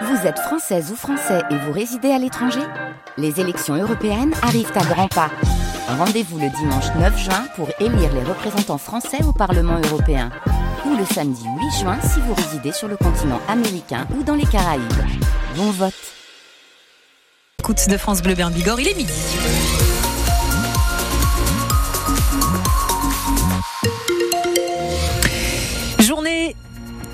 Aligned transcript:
Vous 0.00 0.26
êtes 0.26 0.38
française 0.38 0.90
ou 0.90 0.96
français 0.96 1.42
et 1.50 1.56
vous 1.56 1.72
résidez 1.72 2.10
à 2.10 2.18
l'étranger 2.18 2.62
Les 3.18 3.40
élections 3.40 3.74
européennes 3.74 4.32
arrivent 4.42 4.72
à 4.74 4.84
grands 4.84 5.08
pas. 5.08 5.30
Rendez-vous 5.86 6.38
le 6.38 6.48
dimanche 6.48 6.86
9 6.98 7.18
juin 7.18 7.44
pour 7.56 7.68
élire 7.78 8.12
les 8.14 8.22
représentants 8.22 8.78
français 8.78 9.22
au 9.22 9.32
Parlement 9.32 9.78
européen. 9.84 10.30
Ou 10.86 10.96
le 10.96 11.04
samedi 11.04 11.44
8 11.44 11.80
juin 11.80 11.98
si 12.00 12.20
vous 12.20 12.32
résidez 12.34 12.72
sur 12.72 12.88
le 12.88 12.96
continent 12.96 13.40
américain 13.48 14.06
ou 14.16 14.22
dans 14.22 14.34
les 14.34 14.46
Caraïbes. 14.46 14.82
Bon 15.56 15.70
vote 15.70 15.92
Écoute 17.58 17.88
de 17.88 17.96
France 17.96 18.22
Bleu 18.22 18.34
Bigorre, 18.34 18.80
il 18.80 18.88
est 18.88 18.96
midi. 18.96 19.12
Journée 26.00 26.56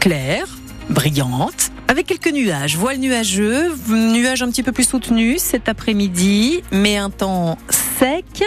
claire, 0.01 0.47
brillante, 0.89 1.71
avec 1.89 2.07
quelques 2.07 2.33
nuages. 2.33 2.77
Voile 2.77 2.99
nuageux, 2.99 3.75
nuages 3.89 4.43
un 4.43 4.51
petit 4.51 4.63
peu 4.63 4.73
plus 4.73 4.89
soutenus 4.89 5.41
cet 5.41 5.69
après-midi, 5.69 6.63
mais 6.71 6.97
un 6.97 7.11
temps 7.11 7.59
sec. 7.99 8.45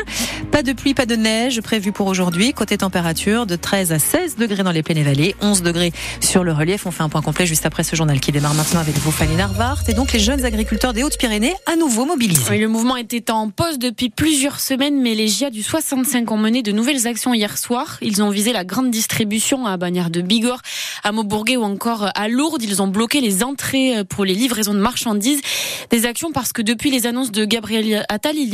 Pas 0.52 0.64
de 0.64 0.74
pluie, 0.74 0.94
pas 0.94 1.06
de 1.06 1.16
neige 1.16 1.60
prévu 1.62 1.92
pour 1.92 2.08
aujourd'hui. 2.08 2.54
Côté 2.54 2.78
température, 2.78 3.46
de 3.46 3.56
13 3.56 3.92
à 3.92 4.00
16 4.00 4.38
degrés 4.38 4.64
dans 4.64 4.72
les 4.72 4.84
plaines 4.84 4.98
et 4.98 5.04
vallées, 5.04 5.36
11 5.42 5.62
degrés 5.62 5.92
sur 6.22 6.44
le 6.44 6.54
relief. 6.54 6.86
On 6.86 6.92
fait 6.92 7.04
un 7.04 7.10
point 7.10 7.22
complet 7.22 7.46
juste 7.46 7.66
après 7.66 7.84
ce 7.84 7.96
journal 7.96 8.20
qui 8.20 8.32
démarre 8.32 8.54
maintenant 8.54 8.80
avec 8.80 8.96
vous, 8.98 9.12
Fanny 9.12 9.36
Narvart. 9.36 9.84
Et 9.88 9.94
donc 9.94 10.14
les 10.14 10.20
jeunes 10.20 10.46
agriculteurs 10.46 10.94
des 10.94 11.04
Hautes-Pyrénées 11.04 11.56
à 11.66 11.76
nouveau 11.76 12.06
mobilisés. 12.06 12.58
le 12.58 12.68
mouvement 12.68 12.96
était 12.96 13.32
en 13.32 13.50
pause 13.50 13.80
depuis 13.80 14.10
plusieurs 14.10 14.60
semaines, 14.60 15.02
mais 15.02 15.16
les 15.16 15.28
GIA 15.28 15.50
du 15.50 15.64
65 15.64 16.32
ont 16.32 16.38
mené 16.38 16.62
de 16.62 16.72
nouvelles 16.72 17.08
actions 17.08 17.34
hier 17.34 17.58
soir. 17.58 17.98
Ils 18.02 18.24
ont 18.24 18.30
visé 18.30 18.54
la 18.54 18.64
grande 18.64 18.92
distribution 18.92 19.66
à 19.66 19.78
Bagnères 19.78 20.12
de 20.12 20.22
Bigorre, 20.22 20.62
à 21.04 21.12
Maubourguet 21.12 21.58
ou 21.58 21.64
encore 21.64 22.10
à 22.16 22.28
Lourdes. 22.28 22.64
Ils 22.64 22.82
ont 22.82 22.88
bloqué 22.88 23.22
les 23.22 23.44
entrées 23.44 24.04
pour 24.06 24.26
les 24.26 24.34
livraisons 24.34 24.74
de 24.74 24.80
marchandises. 24.80 25.42
Des 25.90 26.06
actions 26.06 26.32
parce 26.32 26.54
que 26.54 26.62
depuis 26.62 26.92
les 26.92 27.06
annonces 27.08 27.32
de 27.32 27.46
Gabriel 27.46 28.06
Attal, 28.10 28.36
il 28.38 28.50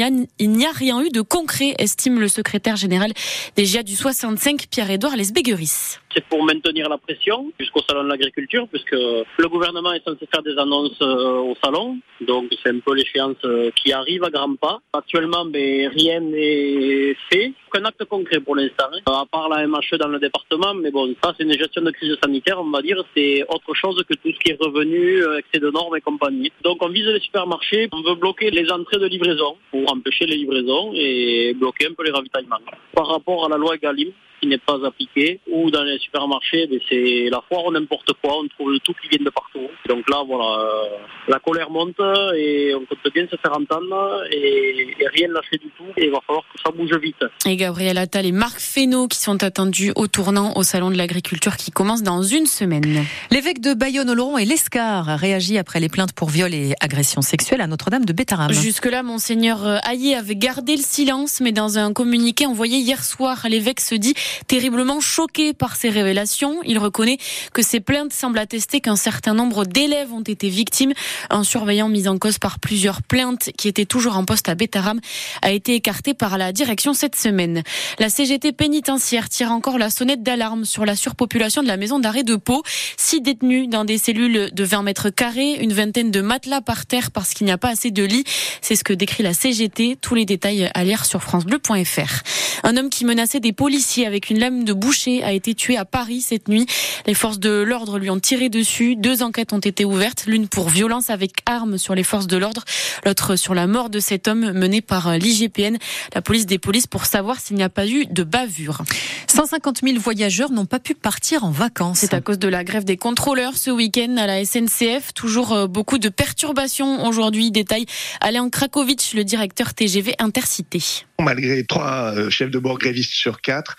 n'y 0.52 0.66
a 0.66 0.72
rien 0.72 0.88
rien 0.88 1.02
eu 1.02 1.10
de 1.10 1.22
concret, 1.22 1.76
estime 1.80 2.20
le 2.20 2.28
secrétaire 2.28 2.76
général 2.78 3.12
des 3.56 3.66
GIA 3.66 3.84
du 3.84 3.96
65, 3.96 4.68
Pierre-Édouard 4.70 5.16
Lesbégueris. 5.16 5.98
C'est 6.14 6.26
pour 6.26 6.44
maintenir 6.44 6.90
la 6.90 6.98
pression 6.98 7.52
jusqu'au 7.60 7.82
salon 7.88 8.04
de 8.04 8.10
l'agriculture, 8.10 8.68
puisque 8.72 8.94
le 8.94 9.48
gouvernement 9.50 9.94
est 9.94 10.04
censé 10.04 10.26
faire 10.32 10.42
des 10.42 10.58
annonces 10.58 10.98
euh, 11.02 11.40
au 11.40 11.56
salon, 11.64 11.98
donc 12.22 12.46
c'est 12.64 12.70
un 12.70 12.80
peu 12.80 12.96
l'échéance 12.96 13.38
euh, 13.44 13.72
qui 13.76 13.92
arrive 13.92 14.24
à 14.24 14.30
grands 14.30 14.56
pas. 14.56 14.80
Actuellement, 14.94 15.46
mais 15.46 15.88
rien 15.88 16.22
n'est 16.22 17.16
fait, 17.30 17.52
aucun 17.68 17.86
acte 17.86 18.06
concret 18.06 18.40
pour 18.40 18.56
l'instant, 18.56 18.88
hein. 18.94 19.00
à 19.06 19.26
part 19.30 19.50
la 19.50 19.68
MHE 19.68 19.98
dans 20.00 20.08
le 20.08 20.20
département, 20.20 20.74
mais 20.74 20.92
bon, 20.92 21.14
ça 21.22 21.34
c'est 21.38 21.44
une 21.44 21.58
gestion 21.58 21.82
de 21.82 21.92
crise 21.92 22.16
sanitaire, 22.24 22.60
on 22.60 22.70
va 22.72 22.82
dire, 22.82 23.04
c'est 23.16 23.44
autre 23.50 23.74
chose 23.74 24.02
que 24.08 24.14
tout 24.14 24.32
ce 24.32 24.40
qui 24.40 24.52
est 24.52 24.58
revenu, 24.60 25.24
euh, 25.24 25.40
excès 25.40 25.60
de 25.60 25.70
normes 25.70 25.96
et 25.96 26.02
compagnie. 26.02 26.52
Donc 26.64 26.82
on 26.82 26.90
vise 26.90 27.06
les 27.06 27.20
supermarchés, 27.20 27.90
on 27.92 28.02
veut 28.02 28.16
bloquer 28.16 28.50
les 28.50 28.72
entrées 28.72 29.00
de 29.00 29.08
livraison 29.08 29.58
pour 29.72 29.92
empêcher 29.92 30.26
les 30.26 30.38
livraisons 30.38 30.94
et 30.96 31.54
bloquer 31.54 31.88
un 31.88 31.94
peu 31.94 32.04
les 32.04 32.12
ravitaillements. 32.12 32.62
Par 32.94 33.08
rapport 33.08 33.46
à 33.46 33.50
la 33.50 33.58
loi 33.58 33.76
Egalim, 33.76 34.12
qui 34.40 34.48
n'est 34.48 34.58
pas 34.58 34.78
appliqué, 34.86 35.40
ou 35.52 35.72
dans 35.72 35.84
les 35.84 35.98
supermarchés, 36.00 36.68
ben, 36.68 36.80
c'est 36.90 37.30
la 37.30 37.42
foire 37.48 37.66
ou 37.66 37.72
n'importe 37.72 38.12
quoi, 38.22 38.40
on 38.40 38.48
trouve 38.48 38.78
tout 38.84 38.94
qui 39.02 39.10
vient 39.10 39.24
de 39.24 39.30
partout. 39.30 39.68
Donc 39.88 40.10
là, 40.10 40.24
voilà, 40.26 40.60
euh, 40.60 40.98
la 41.28 41.40
colère 41.40 41.70
monte 41.70 42.00
et 42.36 42.74
on 42.76 42.86
compte 42.86 43.14
bien 43.14 43.28
se 43.30 43.36
faire 43.38 43.54
entendre 43.54 44.24
et, 44.32 44.96
rien 45.14 45.28
lâcher 45.30 45.58
du 45.58 45.70
tout. 45.78 45.86
Et 45.98 46.06
il 46.06 46.12
va 46.12 46.20
falloir 46.26 46.44
que 46.54 46.62
ça 46.64 46.72
bouge 46.72 46.96
vite. 47.02 47.24
Et 47.46 47.56
Gabriel 47.56 47.98
Attal 47.98 48.26
et 48.26 48.32
Marc 48.32 48.60
Fesneau 48.60 49.08
qui 49.08 49.20
sont 49.20 49.44
attendus 49.44 49.92
au 49.96 50.08
tournant 50.08 50.54
au 50.56 50.64
Salon 50.64 50.92
de 50.92 50.98
l'Agriculture 50.98 51.56
qui 51.56 51.72
commence 51.72 52.04
dans 52.04 52.22
une 52.22 52.46
semaine. 52.46 53.06
L'évêque 53.32 53.62
de 53.62 53.74
Bayonne, 53.74 54.10
Oloron 54.10 54.38
et 54.38 54.46
l'Escar 54.46 55.06
réagit 55.06 55.58
après 55.58 55.80
les 55.80 55.90
plaintes 55.90 56.14
pour 56.14 56.30
viol 56.30 56.54
et 56.54 56.74
agression 56.82 57.22
sexuelle 57.22 57.62
à 57.62 57.68
Notre-Dame 57.68 58.06
de 58.06 58.14
Bétarame. 58.14 58.52
Jusque-là, 58.52 59.04
Monseigneur 59.04 59.80
Hayé 59.88 60.16
avait 60.16 60.36
gardé 60.36 60.76
le 60.76 60.82
silence, 60.82 61.40
mais 61.42 61.52
dans 61.52 61.78
un 61.78 61.94
communiqué 61.94 62.46
envoyé 62.46 62.78
hier 62.78 63.04
soir, 63.04 63.46
l'évêque 63.50 63.80
se 63.80 63.96
dit 63.96 64.14
Terriblement 64.48 65.00
choqué 65.00 65.54
par 65.54 65.76
ces 65.76 65.90
révélations, 65.90 66.60
il 66.66 66.80
reconnaît 66.80 67.18
que 67.54 67.62
ces 67.62 67.80
plaintes 67.80 68.14
semblent 68.14 68.40
attester 68.40 68.82
qu'un 68.82 68.96
certain 68.96 69.34
nombre 69.34 69.66
d'élèves 69.66 70.14
ont 70.14 70.22
été 70.22 70.50
victimes. 70.50 70.94
Un 71.30 71.44
surveillant 71.44 71.90
mis 71.90 72.08
en 72.08 72.18
cause 72.18 72.40
par 72.40 72.60
plusieurs 72.60 73.02
plaintes 73.02 73.50
qui 73.58 73.68
était 73.68 73.86
toujours 73.86 74.18
en 74.18 74.26
poste 74.26 74.50
à 74.50 74.56
Bétaram 74.56 75.00
a 75.42 75.52
été 75.52 75.76
écarté 75.76 76.14
par 76.14 76.38
la 76.38 76.52
direction 76.52 76.94
cette 76.94 77.16
semaine. 77.16 77.64
La 78.00 78.10
CGT 78.10 78.52
pénitentiaire 78.52 79.30
tire 79.30 79.52
encore 79.52 79.78
la 79.78 79.90
sonnette 79.90 80.24
d'alarme 80.24 80.66
sur 80.66 80.86
la 80.86 80.96
surpopulation 80.96 81.62
de 81.64 81.68
la 81.68 81.78
maison 81.78 82.00
d'arrêt 82.00 82.24
de 82.24 82.36
Pau. 82.36 82.64
Six 82.98 83.22
détenus 83.22 83.70
dans 83.70 83.86
des 83.86 83.98
cellules 83.98 84.50
de 84.54 84.64
20 84.64 84.84
mètres 84.84 85.10
carrés, 85.10 85.58
une 85.62 85.74
vingtaine 85.74 86.12
de 86.12 86.22
matelas 86.22 86.62
par 86.62 86.86
terre 86.86 87.12
parce 87.12 87.34
qu'il 87.34 87.46
n'y 87.46 87.52
a 87.52 87.58
pas 87.58 87.70
assez 87.70 87.92
de 87.92 88.04
lits. 88.04 88.24
C'est 88.62 88.76
ce 88.76 88.84
que 88.84 88.94
décrit 88.94 89.24
la 89.24 89.34
CGT. 89.34 89.98
Tous 90.02 90.16
les 90.16 90.26
détails 90.26 90.70
à 90.74 90.84
lire 90.84 91.06
sur 91.06 91.22
francebleu.fr. 91.22 92.24
Un 92.64 92.78
homme 92.78 92.90
qui 92.90 93.06
menaçait 93.06 93.40
des 93.40 93.54
policiers 93.54 94.08
avec 94.08 94.17
une 94.30 94.40
lame 94.40 94.64
de 94.64 94.74
boucher 94.74 95.24
a 95.24 95.32
été 95.32 95.54
tué 95.56 95.78
à 95.78 95.86
Paris 95.86 96.22
cette 96.22 96.48
nuit. 96.48 96.66
Les 97.06 97.14
forces 97.14 97.40
de 97.40 97.50
l'ordre 97.50 98.00
lui 98.00 98.10
ont 98.10 98.20
tiré 98.20 98.50
dessus. 98.50 98.96
Deux 98.96 99.24
enquêtes 99.24 99.54
ont 99.54 99.60
été 99.60 99.86
ouvertes, 99.86 100.26
l'une 100.28 100.48
pour 100.48 100.70
violence 100.70 101.10
avec 101.10 101.34
arme 101.46 101.78
sur 101.78 101.96
les 101.96 102.04
forces 102.04 102.28
de 102.28 102.38
l'ordre, 102.38 102.64
l'autre 103.06 103.36
sur 103.36 103.54
la 103.54 103.68
mort 103.68 103.90
de 103.90 104.00
cet 104.00 104.28
homme 104.28 104.52
mené 104.52 104.82
par 104.82 105.18
l'IGPN, 105.18 105.78
la 106.14 106.22
police 106.22 106.46
des 106.46 106.58
polices, 106.58 106.88
pour 106.88 107.06
savoir 107.06 107.40
s'il 107.40 107.56
n'y 107.56 107.64
a 107.64 107.70
pas 107.70 107.88
eu 107.88 108.06
de 108.06 108.24
bavure. 108.24 108.84
150 109.28 109.82
000 109.84 110.00
voyageurs 110.00 110.52
n'ont 110.52 110.66
pas 110.66 110.80
pu 110.80 110.96
partir 110.96 111.44
en 111.44 111.52
vacances. 111.52 112.00
C'est 112.00 112.14
à 112.14 112.22
cause 112.22 112.40
de 112.40 112.48
la 112.48 112.64
grève 112.64 112.84
des 112.84 112.98
contrôleurs 112.98 113.58
ce 113.58 113.70
week-end 113.70 114.16
à 114.18 114.26
la 114.26 114.44
SNCF. 114.44 115.14
Toujours 115.14 115.54
euh, 115.54 115.68
beaucoup 115.68 115.98
de 115.98 116.10
perturbations 116.10 117.06
aujourd'hui. 117.06 117.52
Détail 117.52 117.86
Alain 118.22 118.50
Krakowicz, 118.50 119.14
le 119.14 119.24
directeur 119.24 119.74
TGV 119.74 120.16
Intercité. 120.20 120.82
Malgré 121.20 121.64
trois 121.64 122.14
euh, 122.16 122.30
chefs 122.30 122.52
de 122.52 122.60
bord 122.60 122.78
grévistes 122.78 123.14
sur 123.14 123.42
quatre, 123.42 123.76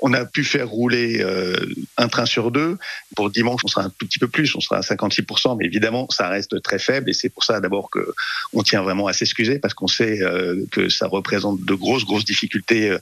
on 0.00 0.12
a 0.12 0.24
pu 0.24 0.42
faire 0.42 0.68
rouler 0.68 1.20
euh, 1.20 1.54
un 1.96 2.08
train 2.08 2.26
sur 2.26 2.50
deux. 2.50 2.78
Pour 3.14 3.30
dimanche, 3.30 3.60
on 3.64 3.68
sera 3.68 3.84
un 3.84 3.90
tout 3.90 4.06
petit 4.06 4.18
peu 4.18 4.26
plus, 4.26 4.52
on 4.56 4.60
sera 4.60 4.78
à 4.78 4.80
56%, 4.80 5.56
mais 5.56 5.66
évidemment, 5.66 6.08
ça 6.10 6.28
reste 6.28 6.60
très 6.62 6.80
faible 6.80 7.08
et 7.08 7.12
c'est 7.12 7.28
pour 7.28 7.44
ça 7.44 7.60
d'abord 7.60 7.90
que 7.90 8.12
on 8.52 8.64
tient 8.64 8.82
vraiment 8.82 9.06
à 9.06 9.12
s'excuser 9.12 9.60
parce 9.60 9.72
qu'on 9.72 9.86
sait 9.86 10.20
euh, 10.20 10.66
que 10.72 10.88
ça 10.88 11.06
représente 11.06 11.64
de 11.64 11.74
grosses, 11.74 12.04
grosses 12.04 12.24
difficultés 12.24 12.96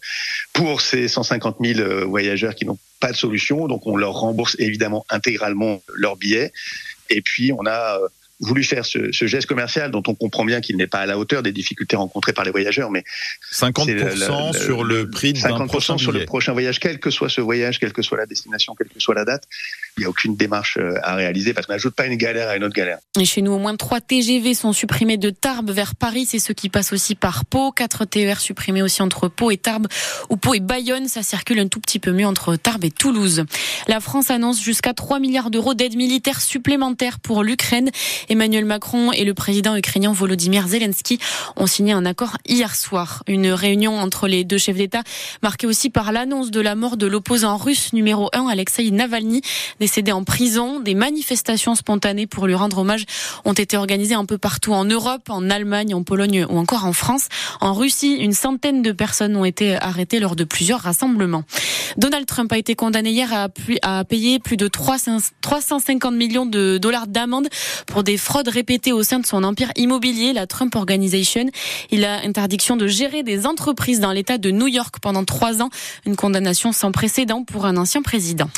pour 0.53 0.82
ces 0.82 1.09
150 1.09 1.56
000 1.59 2.06
voyageurs 2.09 2.54
qui 2.54 2.66
n'ont 2.66 2.78
pas 3.00 3.12
de 3.12 3.16
solution. 3.16 3.69
Donc 3.69 3.87
on 3.87 3.97
leur 3.97 4.12
rembourse 4.12 4.54
évidemment 4.59 5.06
intégralement 5.09 5.82
leurs 5.94 6.16
billets. 6.16 6.53
Et 7.09 7.22
puis 7.22 7.53
on 7.53 7.65
a 7.66 7.98
voulu 8.41 8.62
faire 8.62 8.87
ce, 8.87 9.10
ce, 9.12 9.26
geste 9.26 9.47
commercial 9.47 9.91
dont 9.91 10.03
on 10.06 10.15
comprend 10.15 10.44
bien 10.44 10.60
qu'il 10.60 10.76
n'est 10.76 10.87
pas 10.87 11.00
à 11.00 11.06
la 11.06 11.19
hauteur 11.19 11.43
des 11.43 11.53
difficultés 11.53 11.97
rencontrées 11.97 12.32
par 12.32 12.44
les 12.44 12.50
voyageurs, 12.50 12.91
mais 12.91 13.04
50% 13.53 14.56
sur 14.56 14.84
le 14.84 15.10
prix 15.10 15.32
d'un 15.32 15.66
prochain 15.66 15.99
sur 15.99 16.12
le 16.12 16.25
prochain 16.25 16.53
voyage, 16.53 16.78
quel 16.78 17.00
que 17.00 17.10
soit 17.10 17.28
ce 17.28 17.41
voyage, 17.41 17.81
quelle 17.81 17.93
que 17.93 18.03
soit 18.03 18.19
la 18.19 18.27
destination, 18.27 18.75
quelle 18.77 18.88
que 18.88 19.00
soit 19.00 19.15
la 19.15 19.25
date, 19.25 19.44
il 19.98 20.03
n'y 20.03 20.06
a 20.06 20.10
aucune 20.10 20.36
démarche 20.36 20.78
euh, 20.78 20.94
à 21.03 21.14
réaliser 21.14 21.53
parce 21.53 21.66
qu'on 21.66 21.72
n'ajoute 21.72 21.94
pas 21.94 22.06
une 22.06 22.16
galère 22.16 22.48
à 22.48 22.56
une 22.56 22.64
autre 22.64 22.75
galère. 22.75 22.98
Et 23.19 23.25
chez 23.25 23.42
nous, 23.42 23.53
au 23.53 23.59
moins 23.59 23.76
trois 23.76 24.00
TGV 24.00 24.54
sont 24.54 24.72
supprimés 24.72 25.16
de 25.16 25.31
Tarbes 25.31 25.70
vers 25.70 25.94
Paris, 25.94 26.26
c'est 26.26 26.38
ceux 26.38 26.54
qui 26.54 26.69
passent 26.69 26.92
aussi 26.92 27.14
par 27.14 27.44
Pau, 27.44 27.72
quatre 27.72 28.04
TER 28.04 28.41
supprimés 28.41 28.82
aussi 28.82 29.03
entre 29.03 29.28
Pau 29.28 29.50
et 29.50 29.56
Tarbes, 29.56 29.88
ou 30.31 30.36
Pau 30.36 30.54
et 30.54 30.60
Bayonne, 30.60 31.09
ça 31.09 31.22
circule 31.22 31.59
un 31.59 31.69
tout 31.69 31.81
petit 31.81 31.98
peu 31.98 32.12
mieux 32.12 32.26
entre 32.26 32.56
Tarbes 32.56 32.84
et 32.84 32.91
Toulouse. 32.91 33.44
La 33.88 34.00
France 34.00 34.31
annonce 34.31 34.62
jusqu'à 34.62 34.94
3 34.94 35.19
milliards 35.19 35.50
d'euros 35.50 35.75
d'aide 35.75 35.97
militaire 35.97 36.41
supplémentaire 36.41 37.19
pour 37.20 37.42
l'Ukraine 37.42 37.91
Emmanuel 38.28 38.65
Macron 38.65 39.12
et 39.12 39.25
le 39.25 39.34
président 39.34 39.76
ukrainien 39.76 40.12
Volodymyr 40.12 40.69
Zelensky 40.69 41.19
ont 41.56 41.66
signé 41.66 41.92
un 41.92 42.06
accord 42.06 42.36
hier 42.47 42.75
soir. 42.75 43.22
Une 43.26 43.48
réunion 43.48 43.98
entre 43.98 44.28
les 44.28 44.44
deux 44.44 44.59
chefs 44.59 44.76
d'État 44.76 45.03
marquée 45.42 45.66
aussi 45.66 45.91
par 45.91 46.12
l'annonce 46.12 46.50
de 46.50 46.60
la 46.60 46.75
mort 46.75 46.97
de 46.97 47.06
l'opposant 47.06 47.56
russe 47.56 47.92
numéro 47.92 48.28
1, 48.32 48.47
Alexei 48.48 48.91
Navalny, 48.91 49.42
décédé 49.88 50.12
en 50.12 50.22
prison. 50.22 50.81
Des 50.81 50.94
manifestations 50.94 51.75
spontanées 51.75 52.26
pour 52.26 52.47
lui 52.47 52.54
rendre 52.54 52.76
hommage 52.76 53.06
ont 53.47 53.54
été 53.54 53.78
organisées 53.78 54.15
un 54.15 54.27
peu 54.27 54.36
partout 54.36 54.74
en 54.74 54.84
Europe, 54.84 55.30
en 55.30 55.48
Allemagne, 55.48 55.95
en 55.95 56.03
Pologne 56.03 56.45
ou 56.51 56.59
encore 56.59 56.84
en 56.84 56.92
France. 56.92 57.28
En 57.62 57.72
Russie, 57.72 58.16
une 58.16 58.34
centaine 58.34 58.83
de 58.83 58.92
personnes 58.92 59.34
ont 59.34 59.47
été 59.47 59.77
arrêtées 59.77 60.21
lors 60.21 60.36
de 60.36 60.45
plusieurs 60.45 60.80
rassemblements. 60.80 61.45
Donald 61.97 62.27
Trump 62.27 62.53
a 62.53 62.59
été 62.59 62.74
condamné 62.74 63.12
hier 63.12 63.48
à, 63.83 64.04
payer 64.04 64.39
plus 64.39 64.59
de 64.59 64.68
350 64.68 66.15
millions 66.15 66.45
de 66.45 66.77
dollars 66.77 67.07
d'amende 67.07 67.48
pour 67.86 68.03
des 68.03 68.18
fraudes 68.18 68.48
répétées 68.48 68.92
au 68.92 69.03
sein 69.03 69.21
de 69.21 69.27
son 69.27 69.42
empire 69.42 69.71
immobilier, 69.77 70.34
la 70.34 70.47
Trump 70.47 70.74
Organization. 70.77 71.47
Il 71.91 72.04
a 72.04 72.21
interdiction 72.27 72.77
de 72.77 72.86
gérer 72.86 73.22
des 73.22 73.47
entreprises 73.47 74.01
dans 74.01 74.12
l'État 74.12 74.36
de 74.36 74.51
New 74.51 74.66
York 74.66 74.97
pendant 75.01 75.24
trois 75.24 75.62
ans. 75.62 75.71
Une 76.04 76.15
condamnation 76.15 76.72
sans 76.72 76.92
précédent 76.92 77.42
pour 77.42 77.65
un 77.65 77.78
ancien 77.78 78.03
président. 78.03 78.51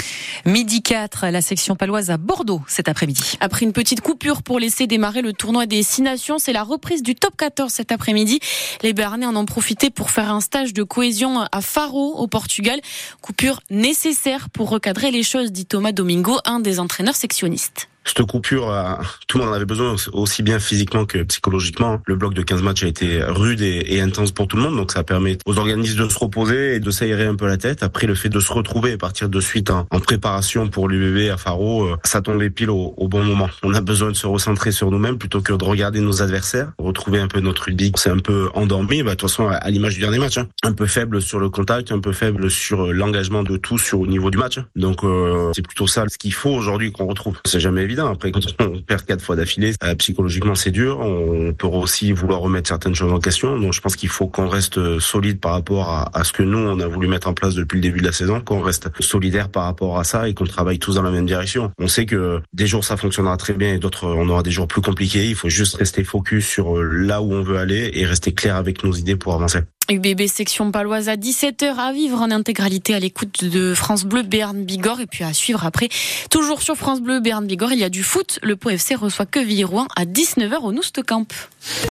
Midi 0.45 0.83
4, 0.83 1.10
la 1.23 1.41
section 1.41 1.77
paloise 1.77 2.11
à 2.11 2.17
Bordeaux 2.17 2.63
cet 2.67 2.89
après-midi. 2.89 3.37
Après 3.41 3.65
une 3.65 3.73
petite 3.73 4.01
coupure 4.01 4.43
pour 4.43 4.59
laisser 4.59 4.87
démarrer 4.87 5.23
le 5.23 5.33
tournoi 5.33 5.67
des 5.67 5.83
Six 5.83 6.03
Nations, 6.03 6.39
c'est 6.39 6.53
la 6.53 6.63
reprise 6.63 7.03
du 7.03 7.15
top 7.15 7.37
14 7.37 7.73
cet 7.73 7.93
après-midi. 7.93 8.41
Les 8.83 8.93
Béarnais 8.93 9.27
en 9.27 9.37
ont 9.37 9.47
profité 9.47 9.91
pour 9.91 10.11
faire 10.11 10.33
un 10.33 10.41
stage 10.41 10.73
de 10.73 10.83
cohésion 10.83 11.41
à 11.41 11.61
Faro 11.61 12.15
au 12.17 12.27
Portugal. 12.27 12.81
Coupure 13.21 13.61
nécessaire 13.71 14.51
pour 14.51 14.71
recadrer 14.71 15.11
les 15.11 15.23
choses, 15.23 15.53
dit 15.53 15.67
Thomas 15.67 15.93
Domingo, 15.93 16.39
un 16.45 16.61
des 16.61 16.81
entraîneurs 16.81 17.17
sectionnistes. 17.17 17.89
Cette 18.17 18.27
coupure, 18.27 18.71
euh, 18.71 18.95
tout 19.27 19.39
le 19.39 19.45
monde 19.45 19.53
en 19.53 19.57
avait 19.57 19.65
besoin 19.65 19.97
aussi 20.13 20.43
bien 20.43 20.59
physiquement 20.59 21.05
que 21.05 21.23
psychologiquement. 21.23 22.01
Le 22.07 22.17
bloc 22.17 22.35
de 22.35 22.43
15 22.43 22.63
matchs 22.63 22.85
a 22.85 22.87
été 22.87 23.23
rude 23.23 23.61
et, 23.61 24.01
intense 24.01 24.33
pour 24.33 24.49
tout 24.49 24.57
le 24.57 24.63
monde, 24.63 24.77
donc 24.77 24.93
ça 24.93 25.05
permet 25.05 25.37
aux 25.45 25.59
organismes 25.59 26.05
de 26.05 26.09
se 26.09 26.19
reposer 26.19 26.77
et 26.77 26.81
de 26.81 26.91
s'aérer 26.91 27.27
un 27.27 27.35
peu 27.35 27.47
la 27.47 27.57
tête. 27.57 27.83
Après, 27.83 28.07
le 28.07 28.15
fait 28.15 28.29
de 28.29 28.41
se 28.41 28.53
retrouver 28.53 28.93
et 28.93 28.97
partir 28.97 29.29
de 29.29 29.41
suite 29.41 29.71
en, 29.71 29.85
préparation 30.01 30.69
pour 30.69 30.89
l'UBB 30.89 31.31
à 31.31 31.37
Faro, 31.37 31.85
euh, 31.85 31.97
ça 32.05 32.23
tombait 32.23 32.51
pile 32.51 32.71
au, 32.71 33.09
bon 33.09 33.23
moment. 33.23 33.49
On 33.63 33.75
a 33.75 33.81
besoin 33.81 34.11
de 34.11 34.17
se 34.17 34.27
recentrer 34.27 34.73
sur 34.73 34.91
nous-mêmes 34.91 35.19
plutôt 35.19 35.41
que 35.41 35.53
de 35.53 35.65
regarder 35.65 36.01
nos 36.01 36.23
adversaires, 36.23 36.73
retrouver 36.79 37.21
un 37.21 37.29
peu 37.29 37.41
notre 37.41 37.65
rugby. 37.65 37.93
C'est 37.97 38.11
un 38.11 38.19
peu 38.19 38.49
endormi, 38.55 39.03
bah, 39.03 39.11
de 39.11 39.17
toute 39.17 39.29
façon, 39.29 39.49
à 39.49 39.69
l'image 39.71 39.95
du 39.95 40.01
dernier 40.01 40.19
match, 40.19 40.39
hein. 40.39 40.49
un 40.63 40.73
peu 40.73 40.87
faible 40.87 41.21
sur 41.21 41.39
le 41.39 41.51
contact, 41.51 41.93
un 41.93 42.01
peu 42.01 42.13
faible 42.13 42.51
sur 42.51 42.93
l'engagement 42.93 43.43
de 43.43 43.57
tous 43.57 43.79
sur 43.79 44.01
au 44.01 44.07
niveau 44.07 44.31
du 44.31 44.39
match. 44.39 44.59
Donc 44.77 45.05
euh, 45.05 45.51
c'est 45.55 45.63
plutôt 45.63 45.87
ça 45.87 46.05
ce 46.09 46.19
qu'il 46.19 46.33
faut 46.33 46.51
aujourd'hui 46.51 46.93
qu'on 46.93 47.07
retrouve. 47.07 47.39
C'est 47.45 47.61
jamais 47.61 47.83
évident. 47.83 48.00
Après, 48.07 48.31
quand 48.31 48.41
on 48.61 48.81
perd 48.87 49.05
quatre 49.05 49.23
fois 49.23 49.37
d'affilée, 49.37 49.75
euh, 49.85 49.95
psychologiquement 49.97 50.55
c'est 50.55 50.71
dur. 50.71 51.01
On 51.01 51.53
peut 51.53 51.67
aussi 51.67 52.13
vouloir 52.13 52.41
remettre 52.41 52.69
certaines 52.69 52.95
choses 52.95 53.13
en 53.13 53.19
question. 53.21 53.59
Donc 53.59 53.73
je 53.73 53.81
pense 53.81 53.97
qu'il 53.97 54.09
faut 54.09 54.27
qu'on 54.27 54.49
reste 54.49 54.99
solide 54.99 55.41
par 55.41 55.53
rapport 55.53 55.91
à, 55.91 56.11
à, 56.17 56.25
ce 56.25 56.33
que 56.33 56.43
nous 56.43 56.59
on 56.59 56.81
a 56.81 56.87
voulu 56.87 57.09
mettre 57.09 57.29
en 57.29 57.35
place 57.35 57.55
depuis 57.55 57.77
le 57.77 57.83
début 57.83 58.01
de 58.01 58.07
la 58.07 58.13
saison, 58.13 58.41
qu'on 58.41 58.61
reste 58.61 58.91
solidaire 59.01 59.49
par 59.49 59.65
rapport 59.65 59.99
à 59.99 60.05
ça 60.05 60.29
et 60.29 60.35
qu'on 60.35 60.45
travaille 60.45 60.79
tous 60.79 60.95
dans 60.95 61.03
la 61.03 61.11
même 61.11 61.27
direction. 61.27 61.71
On 61.79 61.89
sait 61.89 62.07
que 62.07 62.41
des 62.53 62.67
jours 62.67 62.85
ça 62.85 62.97
fonctionnera 62.97 63.37
très 63.37 63.55
bien 63.55 63.75
et 63.75 63.79
d'autres 63.79 64.07
on 64.07 64.29
aura 64.29 64.43
des 64.43 64.51
jours 64.51 64.67
plus 64.67 64.83
compliqués. 64.83 65.27
Il 65.27 65.35
faut 65.35 65.49
juste 65.49 65.77
rester 65.77 66.05
focus 66.05 66.47
sur 66.47 66.77
euh, 66.77 66.83
là 66.83 67.23
où 67.23 67.33
on 67.33 67.43
veut 67.43 67.59
aller 67.59 67.91
et 67.95 68.05
rester 68.05 68.33
clair 68.33 68.57
avec 68.57 68.85
nos 68.85 68.93
idées 68.93 69.17
pour 69.17 69.35
avancer. 69.35 69.61
UBB 69.91 70.29
section 70.29 70.71
paloise 70.71 71.09
à 71.09 71.17
17h 71.17 71.75
à 71.77 71.93
vivre 71.93 72.21
en 72.23 72.31
intégralité 72.31 72.95
à 72.95 73.01
l'écoute 73.01 73.45
de 73.45 73.75
France 73.75 74.05
Bleu 74.05 74.23
Béarn 74.23 74.63
Bigorre 74.65 75.01
et 75.01 75.07
puis 75.07 75.25
à 75.25 75.33
suivre 75.33 75.67
après 75.67 75.89
toujours 76.31 76.63
sur 76.63 76.77
France 76.77 77.01
Bleu 77.01 77.19
Béarn 77.19 77.45
Bigorre 77.45 77.73
il 77.73 77.81
y 77.81 77.85
a 77.85 77.89
du 77.89 78.05
foot 78.05 78.39
le 78.43 78.55
Pau 78.55 78.71
FC 78.71 78.95
reçoit 78.95 79.27
que 79.27 79.41
Rouen 79.65 79.89
à 79.97 80.05
19h 80.05 80.59
au 80.61 80.73
Camp. 81.03 81.27